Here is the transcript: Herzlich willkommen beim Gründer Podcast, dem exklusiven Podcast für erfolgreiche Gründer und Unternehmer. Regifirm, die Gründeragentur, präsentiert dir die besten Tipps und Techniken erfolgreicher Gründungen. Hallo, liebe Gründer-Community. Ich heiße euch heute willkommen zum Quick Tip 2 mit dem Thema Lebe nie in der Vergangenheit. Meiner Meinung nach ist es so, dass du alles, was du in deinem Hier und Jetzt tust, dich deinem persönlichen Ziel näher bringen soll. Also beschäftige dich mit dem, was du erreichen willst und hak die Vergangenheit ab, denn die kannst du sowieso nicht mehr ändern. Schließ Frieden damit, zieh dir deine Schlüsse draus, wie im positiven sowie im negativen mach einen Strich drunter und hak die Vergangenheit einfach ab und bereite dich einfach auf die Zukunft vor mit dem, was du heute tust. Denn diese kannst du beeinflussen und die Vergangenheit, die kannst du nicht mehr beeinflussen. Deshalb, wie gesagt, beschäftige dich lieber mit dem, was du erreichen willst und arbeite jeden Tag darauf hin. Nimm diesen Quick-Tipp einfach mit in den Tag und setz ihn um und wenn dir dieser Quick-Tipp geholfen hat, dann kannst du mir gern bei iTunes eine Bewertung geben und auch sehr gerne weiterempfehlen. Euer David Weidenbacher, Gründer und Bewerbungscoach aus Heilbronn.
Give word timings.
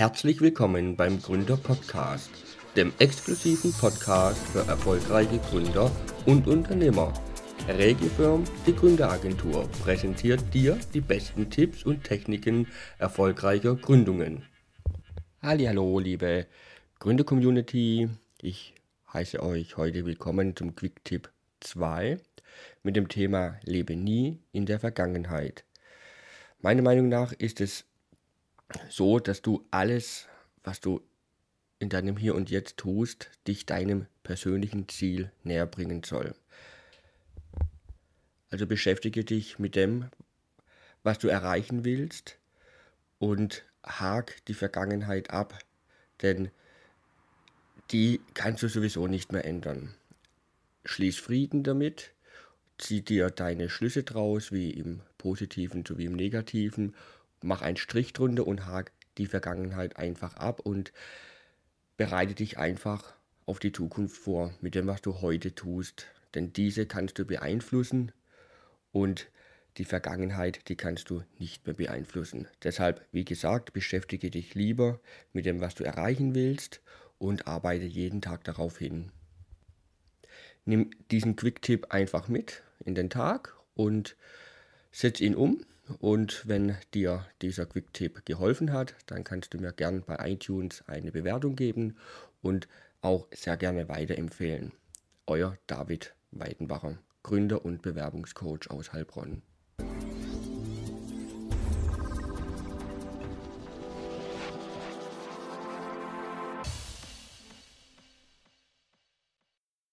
Herzlich 0.00 0.40
willkommen 0.40 0.96
beim 0.96 1.20
Gründer 1.20 1.58
Podcast, 1.58 2.30
dem 2.74 2.90
exklusiven 3.00 3.70
Podcast 3.70 4.40
für 4.46 4.60
erfolgreiche 4.60 5.38
Gründer 5.50 5.92
und 6.24 6.46
Unternehmer. 6.46 7.12
Regifirm, 7.68 8.44
die 8.66 8.74
Gründeragentur, 8.74 9.68
präsentiert 9.84 10.54
dir 10.54 10.78
die 10.94 11.02
besten 11.02 11.50
Tipps 11.50 11.84
und 11.84 12.02
Techniken 12.02 12.66
erfolgreicher 12.96 13.76
Gründungen. 13.76 14.46
Hallo, 15.42 15.98
liebe 15.98 16.46
Gründer-Community. 17.00 18.08
Ich 18.40 18.72
heiße 19.12 19.42
euch 19.42 19.76
heute 19.76 20.06
willkommen 20.06 20.56
zum 20.56 20.74
Quick 20.76 21.04
Tip 21.04 21.30
2 21.60 22.16
mit 22.82 22.96
dem 22.96 23.08
Thema 23.08 23.60
Lebe 23.64 23.96
nie 23.96 24.38
in 24.52 24.64
der 24.64 24.80
Vergangenheit. 24.80 25.66
Meiner 26.62 26.80
Meinung 26.80 27.10
nach 27.10 27.32
ist 27.32 27.60
es 27.60 27.84
so, 28.88 29.18
dass 29.18 29.42
du 29.42 29.66
alles, 29.70 30.26
was 30.62 30.80
du 30.80 31.00
in 31.78 31.88
deinem 31.88 32.16
Hier 32.16 32.34
und 32.34 32.50
Jetzt 32.50 32.76
tust, 32.76 33.30
dich 33.46 33.66
deinem 33.66 34.06
persönlichen 34.22 34.88
Ziel 34.88 35.32
näher 35.42 35.66
bringen 35.66 36.02
soll. 36.02 36.34
Also 38.50 38.66
beschäftige 38.66 39.24
dich 39.24 39.58
mit 39.58 39.76
dem, 39.76 40.10
was 41.02 41.18
du 41.18 41.28
erreichen 41.28 41.84
willst 41.84 42.38
und 43.18 43.64
hak 43.84 44.44
die 44.46 44.54
Vergangenheit 44.54 45.30
ab, 45.30 45.58
denn 46.20 46.50
die 47.90 48.20
kannst 48.34 48.62
du 48.62 48.68
sowieso 48.68 49.06
nicht 49.06 49.32
mehr 49.32 49.44
ändern. 49.44 49.94
Schließ 50.84 51.18
Frieden 51.18 51.62
damit, 51.62 52.12
zieh 52.78 53.02
dir 53.02 53.30
deine 53.30 53.68
Schlüsse 53.68 54.02
draus, 54.02 54.52
wie 54.52 54.70
im 54.70 55.00
positiven 55.18 55.84
sowie 55.84 56.06
im 56.06 56.14
negativen 56.14 56.94
mach 57.42 57.62
einen 57.62 57.76
Strich 57.76 58.12
drunter 58.12 58.46
und 58.46 58.66
hak 58.66 58.92
die 59.18 59.26
Vergangenheit 59.26 59.96
einfach 59.96 60.36
ab 60.36 60.60
und 60.60 60.92
bereite 61.96 62.34
dich 62.34 62.58
einfach 62.58 63.14
auf 63.46 63.58
die 63.58 63.72
Zukunft 63.72 64.16
vor 64.16 64.54
mit 64.60 64.74
dem, 64.74 64.86
was 64.86 65.02
du 65.02 65.20
heute 65.20 65.54
tust. 65.54 66.06
Denn 66.34 66.52
diese 66.52 66.86
kannst 66.86 67.18
du 67.18 67.24
beeinflussen 67.24 68.12
und 68.92 69.30
die 69.76 69.84
Vergangenheit, 69.84 70.68
die 70.68 70.76
kannst 70.76 71.10
du 71.10 71.22
nicht 71.38 71.66
mehr 71.66 71.74
beeinflussen. 71.74 72.48
Deshalb, 72.62 73.04
wie 73.12 73.24
gesagt, 73.24 73.72
beschäftige 73.72 74.30
dich 74.30 74.54
lieber 74.54 75.00
mit 75.32 75.46
dem, 75.46 75.60
was 75.60 75.74
du 75.74 75.84
erreichen 75.84 76.34
willst 76.34 76.80
und 77.18 77.46
arbeite 77.46 77.84
jeden 77.84 78.20
Tag 78.20 78.44
darauf 78.44 78.78
hin. 78.78 79.12
Nimm 80.64 80.90
diesen 81.10 81.36
Quick-Tipp 81.36 81.86
einfach 81.90 82.28
mit 82.28 82.62
in 82.84 82.94
den 82.94 83.10
Tag 83.10 83.56
und 83.74 84.16
setz 84.92 85.20
ihn 85.20 85.34
um 85.34 85.64
und 85.98 86.46
wenn 86.46 86.76
dir 86.94 87.26
dieser 87.42 87.66
Quick-Tipp 87.66 88.24
geholfen 88.24 88.72
hat, 88.72 88.94
dann 89.06 89.24
kannst 89.24 89.54
du 89.54 89.58
mir 89.58 89.72
gern 89.72 90.02
bei 90.02 90.16
iTunes 90.30 90.84
eine 90.86 91.12
Bewertung 91.12 91.56
geben 91.56 91.96
und 92.42 92.68
auch 93.02 93.26
sehr 93.34 93.56
gerne 93.56 93.88
weiterempfehlen. 93.88 94.72
Euer 95.26 95.56
David 95.66 96.14
Weidenbacher, 96.30 96.98
Gründer 97.22 97.64
und 97.64 97.82
Bewerbungscoach 97.82 98.70
aus 98.70 98.92
Heilbronn. 98.92 99.42